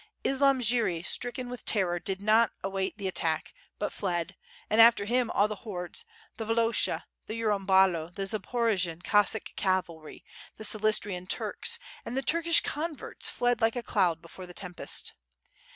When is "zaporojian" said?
8.23-9.03